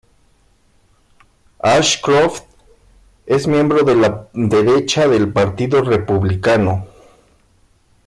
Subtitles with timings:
[1.63, 2.43] Ashcroft
[3.27, 6.87] es miembro de la derecha del partido republicano.